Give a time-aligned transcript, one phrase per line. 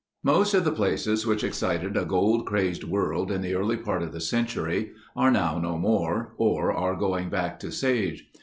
[0.23, 4.13] Most of the places which excited a gold crazed world in the early part of
[4.13, 8.27] the century are now no more, or are going back to sage.